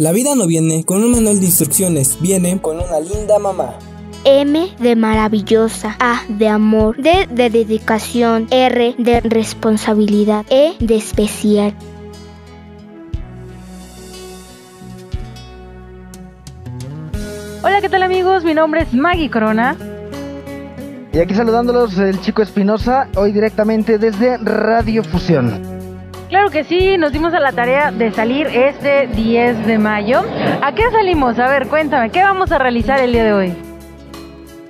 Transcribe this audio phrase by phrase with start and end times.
[0.00, 3.74] La vida no viene con un manual de instrucciones, viene con una linda mamá.
[4.24, 11.74] M de maravillosa, A de amor, D de dedicación, R de responsabilidad, E de especial.
[17.64, 18.44] Hola, ¿qué tal amigos?
[18.44, 19.76] Mi nombre es Maggie Corona.
[21.12, 25.77] Y aquí saludándolos el chico Espinosa, hoy directamente desde Radio Fusión.
[26.28, 30.20] Claro que sí, nos dimos a la tarea de salir este 10 de mayo.
[30.60, 31.38] ¿A qué salimos?
[31.38, 33.56] A ver, cuéntame, ¿qué vamos a realizar el día de hoy?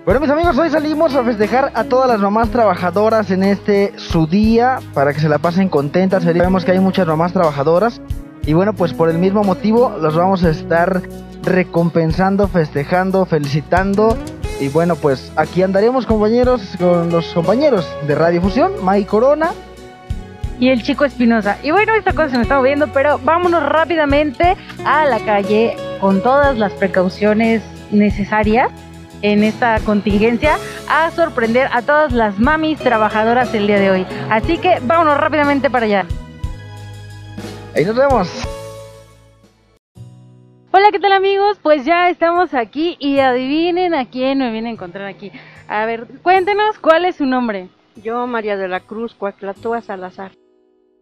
[0.05, 4.29] Bueno, mis amigos, hoy salimos a festejar a todas las mamás trabajadoras en este su
[4.29, 6.23] día para que se la pasen contentas.
[6.23, 8.01] Sabemos que hay muchas mamás trabajadoras
[8.47, 11.03] y bueno, pues por el mismo motivo los vamos a estar
[11.43, 14.17] recompensando, festejando, felicitando.
[14.61, 19.51] Y bueno, pues aquí andaremos compañeros con los compañeros de Radio Fusión, Mai Corona,
[20.61, 21.59] y el chico Espinosa.
[21.63, 26.23] Y bueno, esta cosa se me está moviendo, pero vámonos rápidamente a la calle con
[26.23, 28.71] todas las precauciones necesarias
[29.23, 34.07] en esta contingencia a sorprender a todas las mamis trabajadoras el día de hoy.
[34.31, 36.07] Así que vámonos rápidamente para allá.
[37.75, 38.49] Ahí nos vemos.
[40.71, 41.59] Hola, ¿qué tal amigos?
[41.63, 45.33] Pues ya estamos aquí y adivinen a quién me viene a encontrar aquí.
[45.67, 47.69] A ver, cuéntenos cuál es su nombre.
[47.97, 50.31] Yo, María de la Cruz, Cuaclatúa Salazar.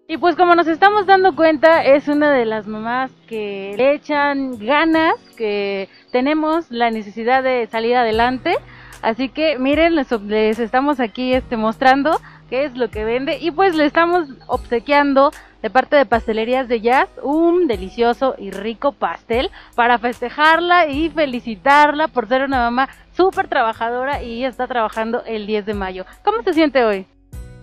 [0.09, 4.57] Y pues como nos estamos dando cuenta, es una de las mamás que le echan
[4.59, 8.55] ganas, que tenemos la necesidad de salir adelante.
[9.03, 10.13] Así que miren, les,
[10.61, 15.71] estamos aquí este, mostrando qué es lo que vende y pues le estamos obsequiando de
[15.71, 22.29] parte de Pastelerías de Jazz un delicioso y rico pastel para festejarla y felicitarla por
[22.29, 26.07] ser una mamá súper trabajadora y está trabajando el 10 de mayo.
[26.25, 27.07] ¿Cómo se siente hoy?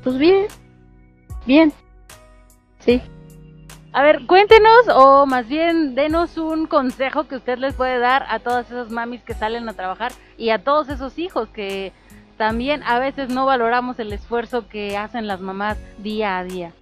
[0.03, 0.47] Pues bien,
[1.45, 1.71] bien.
[2.85, 3.01] Sí.
[3.91, 8.39] A ver, cuéntenos o más bien denos un consejo que usted les puede dar a
[8.39, 11.93] todas esas mamis que salen a trabajar y a todos esos hijos que
[12.37, 16.73] también a veces no valoramos el esfuerzo que hacen las mamás día a día.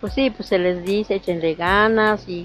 [0.00, 2.44] Pues sí, pues se les dice, échenle ganas y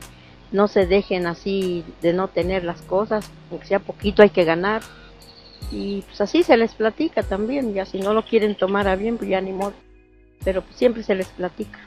[0.52, 4.82] no se dejen así de no tener las cosas, aunque sea poquito hay que ganar.
[5.72, 9.18] Y pues así se les platica también, ya si no lo quieren tomar a bien,
[9.18, 9.74] pues ya ni modo.
[10.44, 11.80] Pero pues siempre se les platica.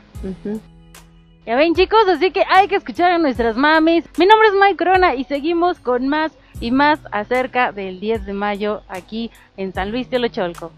[1.48, 4.04] Ya ven chicos, así que hay que escuchar a nuestras mamis.
[4.18, 8.34] Mi nombre es Mike Corona y seguimos con más y más acerca del 10 de
[8.34, 10.72] mayo aquí en San Luis de Locholco.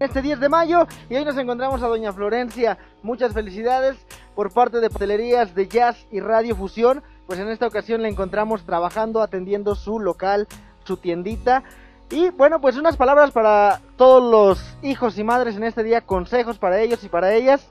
[0.00, 2.78] Este 10 de mayo y hoy nos encontramos a Doña Florencia.
[3.02, 3.98] Muchas felicidades
[4.34, 7.02] por parte de Pastelerías de Jazz y Radio Fusión.
[7.26, 10.48] Pues en esta ocasión la encontramos trabajando, atendiendo su local,
[10.84, 11.64] su tiendita.
[12.10, 16.56] Y bueno, pues unas palabras para todos los hijos y madres en este día, consejos
[16.56, 17.68] para ellos y para ellas.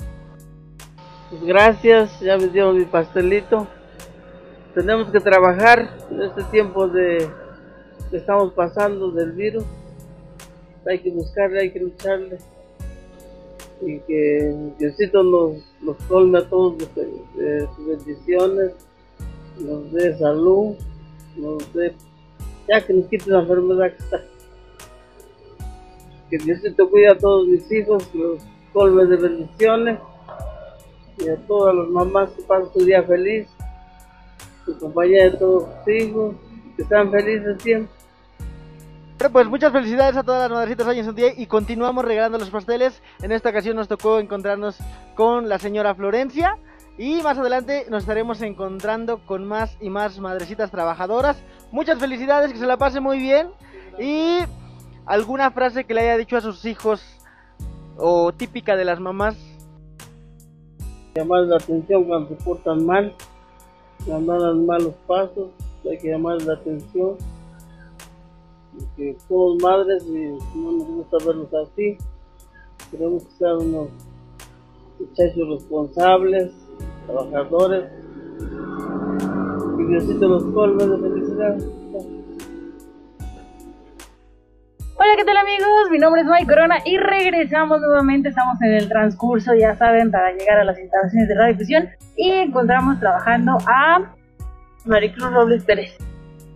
[1.42, 3.68] Gracias, ya me dieron mi pastelito.
[4.76, 7.28] Tenemos que trabajar en este tiempo de
[8.12, 9.64] que estamos pasando del virus.
[10.88, 12.38] Hay que buscarle, hay que lucharle.
[13.82, 18.72] Y que Diosito nos, nos colme a todos de, sus bendiciones,
[19.60, 20.76] nos dé salud,
[21.36, 21.94] nos dé,
[22.68, 24.22] ya que nos quite la enfermedad que está.
[26.30, 28.40] Que Diosito cuide a todos mis hijos, los
[28.72, 30.00] colme de bendiciones
[31.24, 33.48] y a todas las mamás que pasen su día feliz,
[34.66, 36.36] su compañía de todos sus hijos,
[36.76, 38.04] que sean felices siempre.
[39.32, 42.50] Pues muchas felicidades a todas las madrecitas hoy en su día y continuamos regalando los
[42.50, 43.02] pasteles.
[43.22, 44.78] En esta ocasión nos tocó encontrarnos
[45.16, 46.58] con la señora Florencia
[46.98, 51.42] y más adelante nos estaremos encontrando con más y más madrecitas trabajadoras.
[51.72, 53.50] Muchas felicidades, que se la pase muy bien
[53.98, 54.40] y
[55.06, 57.02] alguna frase que le haya dicho a sus hijos
[57.98, 59.38] o típica de las mamás
[61.16, 63.14] llamar la atención cuando se portan mal,
[64.06, 65.50] cuando dan malos pasos,
[65.90, 67.16] hay que llamar la atención.
[68.98, 71.98] Que somos madres y no nos gusta verlos así.
[72.90, 73.90] Queremos que sean unos
[75.00, 76.52] muchachos responsables,
[77.06, 77.92] trabajadores.
[79.78, 81.58] Y Diosito los colme de felicidad.
[85.14, 85.92] Hola, ¿qué tal amigos?
[85.92, 88.30] Mi nombre es Mike Corona y regresamos nuevamente.
[88.30, 92.32] Estamos en el transcurso, ya saben, para llegar a las instalaciones de Radio Fusión y
[92.32, 94.16] encontramos trabajando a
[94.86, 95.96] Maricruz Robles Pérez.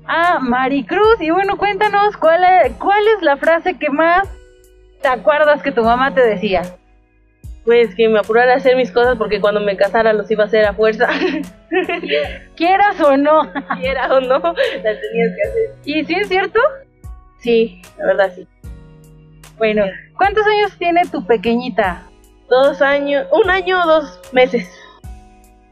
[0.07, 1.21] A Maricruz.
[1.21, 4.27] Y bueno, cuéntanos cuál es, cuál es la frase que más
[5.03, 6.63] te acuerdas que tu mamá te decía.
[7.63, 10.47] Pues que me apurara a hacer mis cosas porque cuando me casara los iba a
[10.47, 11.09] hacer a fuerza.
[12.55, 13.51] Quieras o no.
[13.79, 15.75] Quieras o no, las tenías que hacer.
[15.85, 16.59] ¿Y si es cierto?
[17.39, 18.47] Sí, la verdad sí.
[19.57, 19.85] Bueno,
[20.17, 22.03] ¿cuántos años tiene tu pequeñita?
[22.49, 24.69] Dos años, un año o dos meses.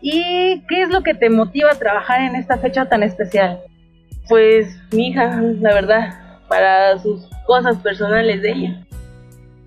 [0.01, 3.61] ¿Y qué es lo que te motiva a trabajar en esta fecha tan especial?
[4.27, 8.85] Pues mi hija, la verdad, para sus cosas personales de ella.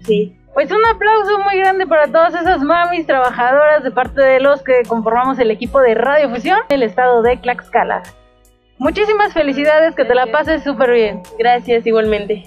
[0.00, 0.36] Sí.
[0.54, 4.82] Pues un aplauso muy grande para todas esas mamis trabajadoras de parte de los que
[4.88, 8.02] conformamos el equipo de Radiofusión en el estado de Tlaxcala.
[8.78, 11.22] Muchísimas felicidades, que te la pases súper bien.
[11.36, 12.44] Gracias igualmente.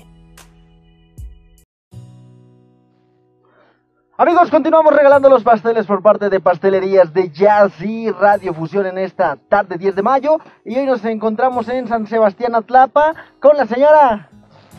[4.17, 8.99] Amigos, continuamos regalando los pasteles por parte de Pastelerías de Jazz y Radio Fusión en
[8.99, 10.37] esta tarde 10 de mayo.
[10.63, 14.29] Y hoy nos encontramos en San Sebastián Atlapa con la señora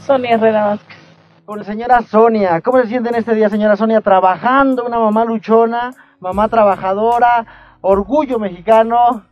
[0.01, 0.97] Sonia Herrera Vázquez.
[1.45, 2.61] Con la señora Sonia.
[2.63, 4.01] ¿Cómo se siente en este día, señora Sonia?
[4.01, 7.45] Trabajando, una mamá luchona, mamá trabajadora,
[7.83, 9.32] orgullo mexicano.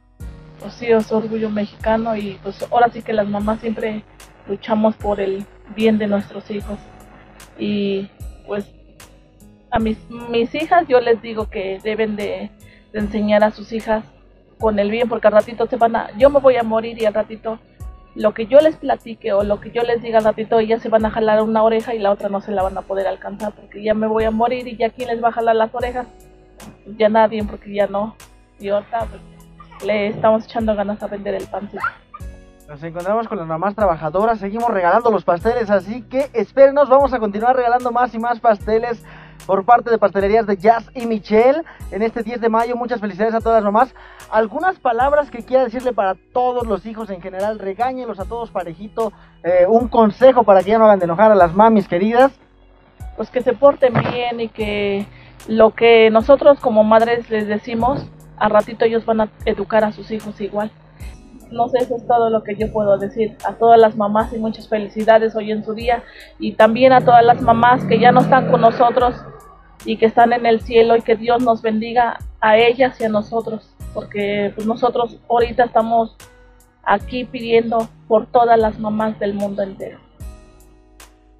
[0.60, 4.04] Pues sí, es orgullo mexicano y pues ahora sí que las mamás siempre
[4.46, 6.78] luchamos por el bien de nuestros hijos.
[7.58, 8.08] Y
[8.46, 8.70] pues
[9.70, 9.98] a mis,
[10.28, 12.50] mis hijas yo les digo que deben de,
[12.92, 14.04] enseñar a sus hijas
[14.58, 17.06] con el bien porque al ratito se van a, yo me voy a morir y
[17.06, 17.60] al ratito
[18.16, 20.88] lo que yo les platique o lo que yo les diga al ratito ellas se
[20.88, 23.52] van a jalar una oreja y la otra no se la van a poder alcanzar
[23.52, 26.08] porque ya me voy a morir y ya quién les va a jalar las orejas
[26.98, 28.16] ya nadie porque ya no
[28.58, 29.22] y ahorita pues,
[29.84, 31.82] le estamos echando ganas a vender el pancito
[32.70, 37.18] nos encontramos con las mamás trabajadoras, seguimos regalando los pasteles, así que espérenos, vamos a
[37.18, 39.04] continuar regalando más y más pasteles
[39.44, 42.76] por parte de Pastelerías de Jazz y Michelle en este 10 de mayo.
[42.76, 43.92] Muchas felicidades a todas las mamás.
[44.30, 49.12] Algunas palabras que quiera decirle para todos los hijos en general, regáñelos a todos parejito.
[49.42, 52.30] Eh, un consejo para que ya no hagan de enojar a las mamis queridas.
[53.16, 55.06] Pues que se porten bien y que
[55.48, 58.06] lo que nosotros como madres les decimos,
[58.40, 60.72] a ratito ellos van a educar a sus hijos igual
[61.50, 63.36] no sé, eso es todo lo que yo puedo decir.
[63.44, 66.02] A todas las mamás y muchas felicidades hoy en su día
[66.38, 69.16] y también a todas las mamás que ya no están con nosotros
[69.84, 73.08] y que están en el cielo y que Dios nos bendiga a ellas y a
[73.08, 76.16] nosotros, porque pues, nosotros ahorita estamos
[76.82, 79.98] aquí pidiendo por todas las mamás del mundo entero.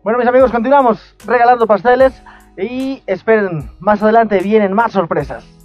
[0.03, 2.23] Bueno, mis amigos, continuamos regalando pasteles
[2.57, 5.60] y esperen, más adelante vienen más sorpresas.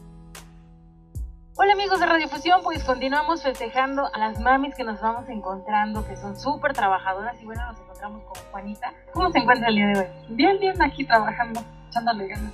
[1.57, 6.17] Hola amigos de Radiofusión, pues continuamos festejando a las mamis que nos vamos encontrando, que
[6.17, 8.93] son súper trabajadoras y bueno, nos encontramos con Juanita.
[9.13, 10.05] ¿Cómo se encuentra el día de hoy?
[10.35, 12.51] Bien, bien, aquí trabajando, echándole ganas.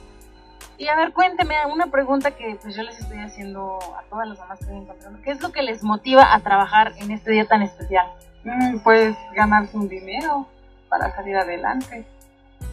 [0.78, 4.38] Y a ver, cuénteme una pregunta que pues yo les estoy haciendo a todas las
[4.38, 5.20] mamás que estoy encontrando.
[5.24, 8.06] ¿Qué es lo que les motiva a trabajar en este día tan especial?
[8.44, 10.46] Mm, pues ganarse un dinero
[10.90, 12.06] para salir adelante.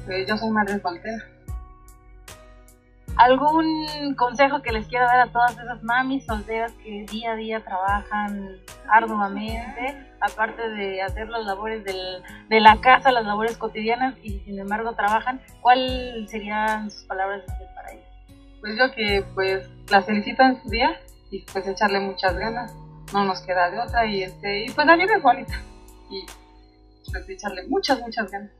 [0.06, 1.24] Eh, yo soy madre soltera.
[3.18, 7.64] ¿Algún consejo que les quiera dar a todas esas mamis solteras que día a día
[7.64, 14.38] trabajan arduamente, aparte de hacer las labores del, de la casa, las labores cotidianas y
[14.40, 15.40] sin embargo trabajan?
[15.60, 17.42] ¿Cuáles serían sus palabras
[17.74, 18.06] para ellas?
[18.60, 20.96] Pues yo que pues las felicito en su día
[21.32, 22.72] y pues echarle muchas ganas,
[23.12, 25.60] no nos queda de otra y este y pues la vida es bonita
[26.08, 26.24] y
[27.10, 28.57] pues echarle muchas, muchas ganas.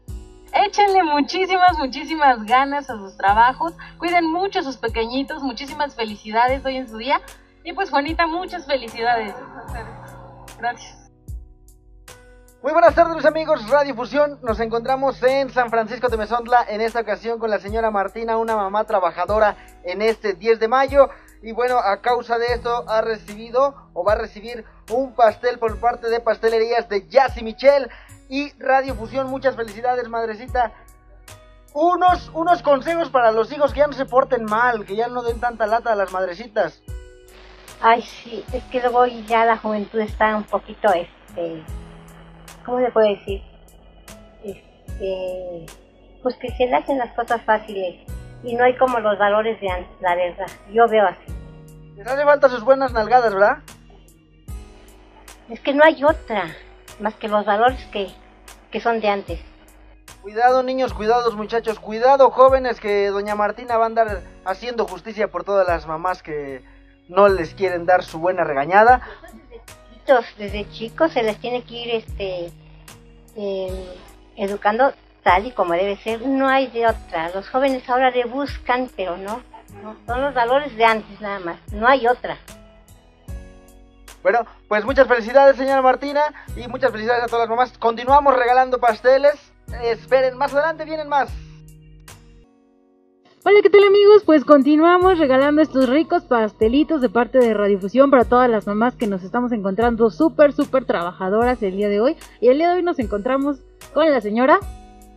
[0.66, 3.75] Échenle muchísimas, muchísimas ganas a sus trabajos.
[3.99, 5.43] Cuiden mucho a sus pequeñitos.
[5.43, 7.20] Muchísimas felicidades hoy en su día.
[7.62, 9.34] Y pues Juanita, muchas felicidades.
[10.58, 10.99] Gracias.
[12.60, 16.81] Muy buenas tardes mis amigos, Radio Fusión, nos encontramos en San Francisco de Mesondla, en
[16.81, 21.08] esta ocasión con la señora Martina, una mamá trabajadora en este 10 de mayo,
[21.40, 25.78] y bueno, a causa de esto ha recibido o va a recibir un pastel por
[25.78, 27.88] parte de pastelerías de Jazz y Michelle,
[28.28, 29.29] y Radio Fusión.
[29.29, 30.72] Muchas felicidades, madrecita.
[31.74, 35.22] Unos, unos consejos para los hijos que ya no se porten mal, que ya no
[35.22, 36.82] den tanta lata a las madrecitas.
[37.81, 41.62] Ay, sí, es que luego ya la juventud está un poquito, este,
[42.64, 43.43] ¿cómo se puede decir?
[44.43, 45.67] Este,
[46.22, 48.05] pues que se le hacen las cosas fáciles
[48.43, 50.46] y no hay como los valores de antes, la verdad.
[50.72, 51.32] Yo veo así.
[51.96, 53.58] Les hace falta sus buenas nalgadas, ¿verdad?
[55.48, 56.46] Es que no hay otra
[57.00, 58.08] más que los valores que,
[58.70, 59.40] que son de antes.
[60.22, 65.44] Cuidado niños, cuidados muchachos, cuidado jóvenes que doña Martina va a andar haciendo justicia por
[65.44, 66.62] todas las mamás que
[67.08, 69.00] no les quieren dar su buena regañada.
[70.06, 72.50] Desde desde chicos se les tiene que ir este
[73.36, 73.74] em,
[74.36, 77.31] educando tal y como debe ser, no hay de otra.
[77.34, 79.43] Los jóvenes ahora le buscan, pero no,
[79.82, 82.38] no son los valores de antes nada más, no hay otra.
[84.22, 86.22] Bueno, pues muchas felicidades, señora Martina,
[86.56, 87.79] y muchas felicidades a todas las mamás.
[87.79, 89.53] Continuamos regalando pasteles.
[89.82, 91.31] Esperen, más adelante vienen más.
[93.44, 94.25] Hola, ¿qué tal amigos?
[94.27, 99.06] Pues continuamos regalando estos ricos pastelitos de parte de Radiofusión para todas las mamás que
[99.06, 102.17] nos estamos encontrando súper, súper trabajadoras el día de hoy.
[102.41, 103.58] Y el día de hoy nos encontramos
[103.94, 104.58] con la señora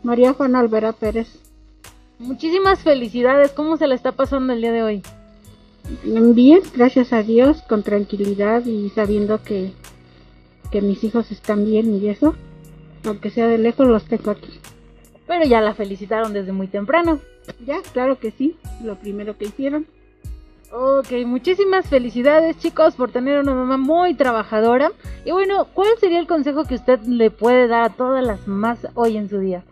[0.03, 1.39] María Juana Alvera Pérez.
[2.19, 5.03] Muchísimas felicidades, ¿cómo se le está pasando el día de hoy?
[6.03, 9.73] Bien, gracias a Dios, con tranquilidad y sabiendo que
[10.71, 12.33] que mis hijos están bien y eso.
[13.05, 14.59] Aunque sea de lejos, los tengo aquí.
[15.27, 17.19] Pero ya la felicitaron desde muy temprano.
[17.65, 19.85] Ya, claro que sí, lo primero que hicieron.
[20.71, 24.91] Ok, muchísimas felicidades chicos por tener una mamá muy trabajadora.
[25.25, 28.79] Y bueno, ¿cuál sería el consejo que usted le puede dar a todas las mamás
[28.95, 29.63] hoy en su día?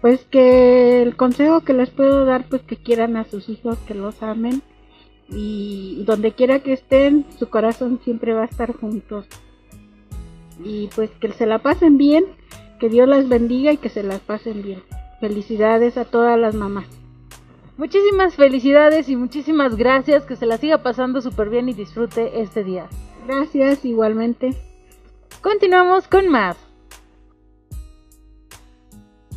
[0.00, 3.94] Pues que el consejo que les puedo dar, pues que quieran a sus hijos, que
[3.94, 4.62] los amen
[5.30, 9.26] y donde quiera que estén, su corazón siempre va a estar juntos.
[10.64, 12.24] Y pues que se la pasen bien,
[12.80, 14.82] que Dios las bendiga y que se las pasen bien.
[15.20, 16.86] Felicidades a todas las mamás.
[17.76, 22.64] Muchísimas felicidades y muchísimas gracias, que se la siga pasando súper bien y disfrute este
[22.64, 22.88] día.
[23.26, 24.56] Gracias igualmente.
[25.42, 26.67] Continuamos con más.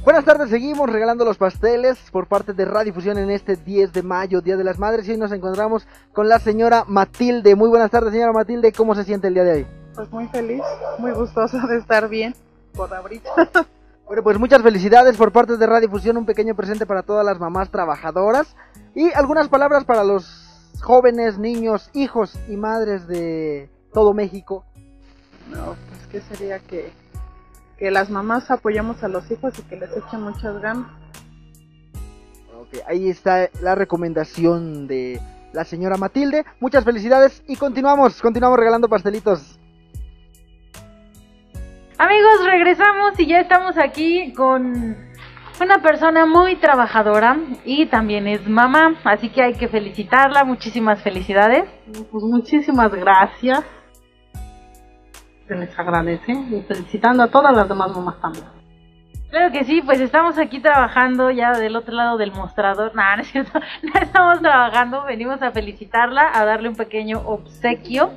[0.04, 4.42] Buenas tardes, seguimos regalando los pasteles por parte de Radifusión en este 10 de mayo,
[4.42, 7.56] Día de las Madres, y hoy nos encontramos con la señora Matilde.
[7.56, 9.68] Muy buenas tardes, señora Matilde, ¿cómo se siente el día de hoy?
[9.94, 10.64] Pues muy feliz,
[10.98, 12.34] muy gustosa de estar bien
[12.74, 13.30] por ahorita.
[14.08, 17.70] Bueno, pues muchas felicidades por parte de Radifusión, un pequeño presente para todas las mamás
[17.70, 18.58] trabajadoras
[18.94, 24.66] y algunas palabras para los jóvenes, niños, hijos y madres de todo México.
[25.50, 26.92] No, pues que sería que,
[27.82, 30.86] que las mamás apoyamos a los hijos y que les echen muchas ganas.
[32.56, 35.20] Ok, ahí está la recomendación de
[35.52, 36.46] la señora Matilde.
[36.60, 39.60] Muchas felicidades y continuamos, continuamos regalando pastelitos.
[41.98, 44.96] Amigos, regresamos y ya estamos aquí con
[45.60, 47.36] una persona muy trabajadora
[47.66, 51.64] y también es mamá, así que hay que felicitarla, muchísimas felicidades.
[52.12, 53.64] Pues muchísimas gracias.
[55.52, 58.46] Se les agradece y felicitando a todas las demás mamás también.
[59.30, 62.96] Claro que sí, pues estamos aquí trabajando ya del otro lado del mostrador.
[62.96, 68.12] Nada, no es cierto, no estamos trabajando, venimos a felicitarla, a darle un pequeño obsequio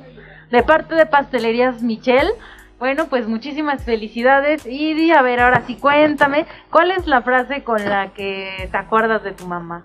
[0.49, 2.31] de parte de Pastelerías Michelle.
[2.79, 7.83] Bueno, pues muchísimas felicidades y a ver, ahora sí cuéntame, ¿cuál es la frase con
[7.83, 9.83] la que te acuerdas de tu mamá?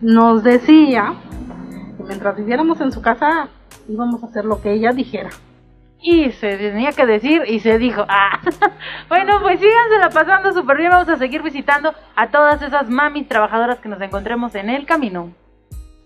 [0.00, 1.12] Nos decía
[1.98, 3.48] que mientras viviéramos en su casa
[3.86, 5.28] íbamos a hacer lo que ella dijera.
[6.00, 8.40] Y se tenía que decir y se dijo, ah,
[9.08, 13.80] bueno, pues sígansela pasando súper bien, vamos a seguir visitando a todas esas mamis trabajadoras
[13.80, 15.32] que nos encontremos en el camino.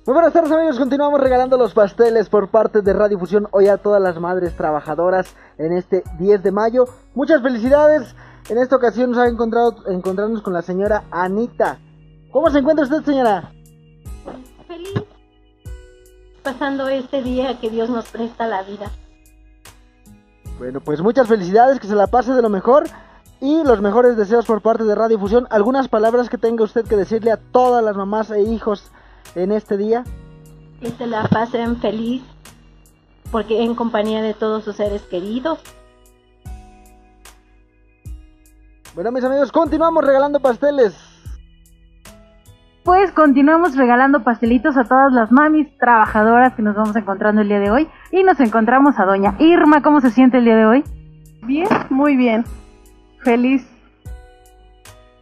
[0.05, 4.03] Muy buenas tardes amigos, continuamos regalando los pasteles por parte de Radifusión hoy a todas
[4.03, 6.87] las madres trabajadoras en este 10 de mayo.
[7.15, 8.17] Muchas felicidades,
[8.49, 11.79] en esta ocasión nos ha encontrado encontrarnos con la señora Anita.
[12.33, 13.53] ¿Cómo se encuentra usted señora?
[14.67, 15.05] Feliz,
[16.43, 18.91] pasando este día que Dios nos presta la vida.
[20.63, 22.85] Bueno, pues muchas felicidades, que se la pase de lo mejor
[23.41, 25.49] y los mejores deseos por parte de Radifusión.
[25.51, 28.93] Algunas palabras que tenga usted que decirle a todas las mamás e hijos
[29.35, 30.05] en este día?
[30.81, 32.23] Que se la pasen feliz,
[33.33, 35.59] porque en compañía de todos sus seres queridos.
[38.95, 41.12] Bueno, mis amigos, continuamos regalando pasteles.
[42.85, 47.61] Pues continuamos regalando pastelitos a todas las mamis trabajadoras que nos vamos encontrando el día
[47.61, 47.89] de hoy.
[48.11, 49.83] Y nos encontramos a doña Irma.
[49.83, 50.85] ¿Cómo se siente el día de hoy?
[51.43, 52.45] Bien, muy bien.
[53.21, 53.73] Feliz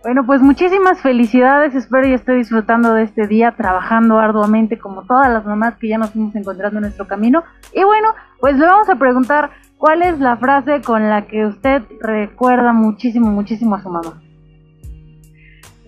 [0.02, 5.29] bueno, pues muchísimas felicidades, espero y esté disfrutando de este día, trabajando arduamente como todas
[5.29, 7.45] las mamás que ya nos fuimos encontrando en nuestro camino.
[7.75, 11.83] Y bueno, pues le vamos a preguntar cuál es la frase con la que usted
[12.00, 14.23] recuerda muchísimo, muchísimo a su mamá.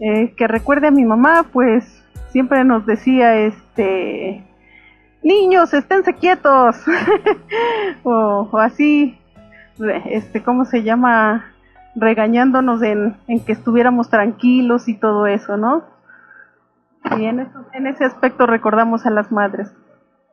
[0.05, 4.45] Eh, que recuerde a mi mamá, pues siempre nos decía, este,
[5.23, 6.77] niños, esténse quietos,
[8.03, 9.17] o, así,
[10.07, 11.45] este, ¿cómo se llama?
[11.95, 15.85] regañándonos en, que estuviéramos tranquilos y todo eso, ¿no?
[17.19, 19.73] Y en, eso, en ese aspecto recordamos a las madres.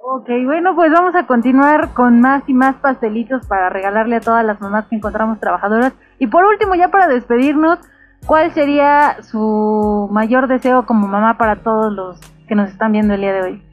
[0.01, 4.45] Ok, bueno, pues vamos a continuar con más y más pastelitos para regalarle a todas
[4.45, 5.93] las mamás que encontramos trabajadoras.
[6.17, 7.79] Y por último, ya para despedirnos,
[8.25, 13.21] ¿cuál sería su mayor deseo como mamá para todos los que nos están viendo el
[13.21, 13.63] día de hoy?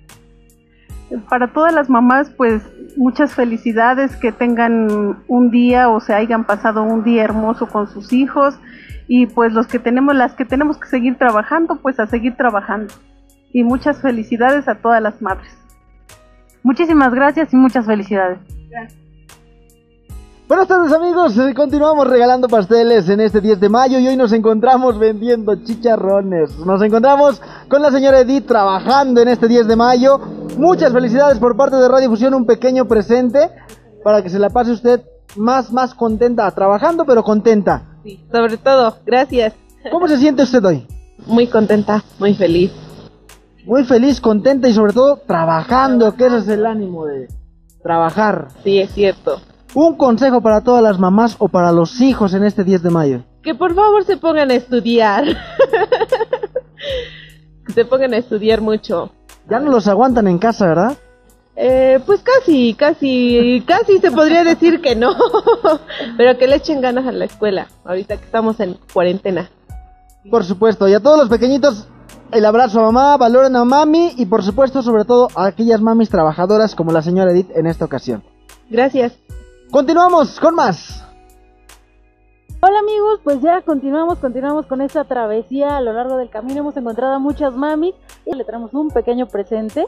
[1.29, 2.63] Para todas las mamás, pues
[2.97, 8.13] muchas felicidades, que tengan un día o se hayan pasado un día hermoso con sus
[8.13, 8.59] hijos
[9.09, 12.93] y pues los que tenemos, las que tenemos que seguir trabajando, pues a seguir trabajando.
[13.53, 15.57] Y muchas felicidades a todas las madres.
[16.63, 18.39] Muchísimas gracias y muchas felicidades.
[20.49, 24.33] Buenas tardes amigos, eh, continuamos regalando pasteles en este 10 de mayo y hoy nos
[24.33, 26.57] encontramos vendiendo chicharrones.
[26.59, 30.21] Nos encontramos con la señora Edith trabajando en este 10 de mayo.
[30.57, 33.51] Muchas felicidades por parte de Radio Fusión, un pequeño presente
[34.05, 35.03] para que se la pase usted
[35.35, 37.99] más, más contenta, trabajando pero contenta.
[38.05, 39.53] Sí, sobre todo, gracias.
[39.91, 40.87] ¿Cómo se siente usted hoy?
[41.27, 42.71] Muy contenta, muy feliz.
[43.65, 47.27] Muy feliz, contenta y sobre todo trabajando, que ese es el ánimo de
[47.83, 48.47] trabajar.
[48.63, 49.41] Sí, es cierto.
[49.85, 53.25] Un consejo para todas las mamás o para los hijos en este 10 de mayo.
[53.43, 55.25] Que por favor se pongan a estudiar.
[57.67, 59.11] que se pongan a estudiar mucho.
[59.51, 60.97] Ya no los aguantan en casa, ¿verdad?
[61.57, 65.15] Eh, pues casi, casi, casi se podría decir que no.
[66.17, 69.51] Pero que le echen ganas a la escuela, ahorita que estamos en cuarentena.
[70.31, 71.87] Por supuesto, y a todos los pequeñitos,
[72.33, 76.09] el abrazo a mamá, valoren a mami y por supuesto, sobre todo, a aquellas mamis
[76.09, 78.23] trabajadoras como la señora Edith en esta ocasión.
[78.71, 79.26] Gracias.
[79.77, 81.07] Continuamos con más.
[82.63, 86.61] Hola amigos, pues ya continuamos, continuamos con esta travesía a lo largo del camino.
[86.61, 89.87] Hemos encontrado a muchas mamis y le traemos un pequeño presente.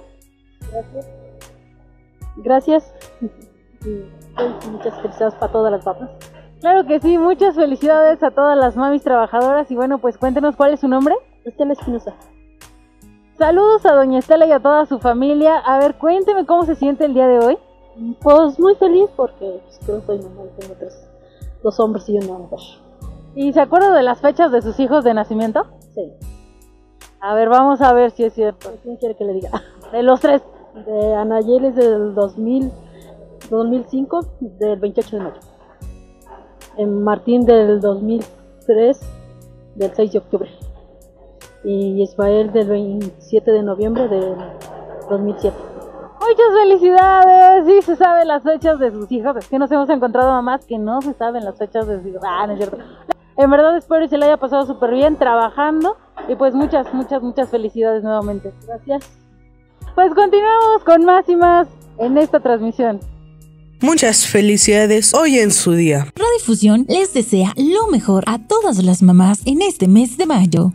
[0.71, 1.07] Gracias.
[2.37, 2.95] Gracias.
[3.23, 4.02] Y,
[4.37, 6.11] pues, muchas felicidades para todas las papas.
[6.61, 10.75] Claro que sí, muchas felicidades a todas las mamis trabajadoras y bueno, pues cuéntenos cuál
[10.75, 11.14] es su nombre.
[11.47, 12.14] Estela Espinosa.
[13.38, 15.57] Saludos a doña Estela y a toda su familia.
[15.57, 17.59] A ver, cuénteme cómo se siente el día de hoy.
[18.21, 21.09] Pues muy feliz porque pues, creo que soy mamá y tengo tres,
[21.62, 22.61] dos hombres y una mujer.
[23.35, 25.67] ¿Y se acuerda de las fechas de sus hijos de nacimiento?
[25.95, 26.12] Sí.
[27.21, 28.71] A ver, vamos a ver si es cierto.
[28.83, 29.50] ¿Quién quiere que le diga?
[29.93, 30.43] De los tres.
[30.87, 32.71] De Anayel es del 2000,
[33.50, 35.40] 2005, del 28 de mayo.
[36.76, 39.00] En Martín del 2003,
[39.75, 40.50] del 6 de octubre.
[41.64, 44.37] Y Ismael del 27 de noviembre del
[45.09, 45.67] 2007.
[46.49, 47.67] Muchas felicidades.
[47.67, 49.37] Sí se saben las fechas de sus hijos.
[49.37, 52.23] Es que nos hemos encontrado mamás que no se saben las fechas de sus hijos.
[52.25, 52.78] Ah, no es cierto.
[53.37, 55.97] En verdad espero que se le haya pasado súper bien trabajando.
[56.26, 58.52] Y pues muchas, muchas, muchas felicidades nuevamente.
[58.67, 59.11] Gracias.
[59.95, 63.00] Pues continuamos con más y más en esta transmisión.
[63.81, 66.09] Muchas felicidades hoy en su día.
[66.17, 70.67] Radiodifusión les desea lo mejor a todas las mamás en este mes de mayo.